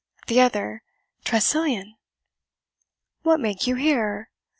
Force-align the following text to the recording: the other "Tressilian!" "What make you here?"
the 0.25 0.41
other 0.41 0.81
"Tressilian!" 1.23 1.93
"What 3.21 3.39
make 3.39 3.67
you 3.67 3.75
here?" 3.75 4.31